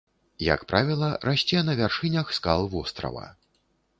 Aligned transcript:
Як 0.43 0.61
правіла, 0.71 1.09
расце 1.27 1.59
на 1.67 1.77
вяршынях 1.81 2.33
скал 2.39 2.65
вострава. 2.75 3.27